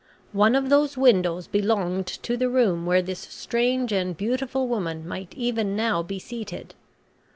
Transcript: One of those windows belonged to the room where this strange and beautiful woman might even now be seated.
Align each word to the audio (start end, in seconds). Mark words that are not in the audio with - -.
One 0.33 0.55
of 0.55 0.69
those 0.69 0.97
windows 0.97 1.45
belonged 1.45 2.07
to 2.07 2.35
the 2.35 2.49
room 2.49 2.87
where 2.87 3.03
this 3.03 3.19
strange 3.19 3.91
and 3.91 4.17
beautiful 4.17 4.67
woman 4.67 5.07
might 5.07 5.35
even 5.35 5.75
now 5.75 6.01
be 6.01 6.17
seated. 6.17 6.73